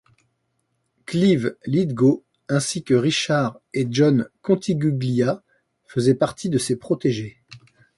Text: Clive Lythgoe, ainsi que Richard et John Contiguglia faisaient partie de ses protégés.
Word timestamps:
Clive 1.05 1.55
Lythgoe, 1.63 2.23
ainsi 2.49 2.83
que 2.83 2.95
Richard 2.95 3.59
et 3.75 3.85
John 3.91 4.27
Contiguglia 4.41 5.43
faisaient 5.85 6.15
partie 6.15 6.49
de 6.49 6.57
ses 6.57 6.75
protégés. 6.75 7.37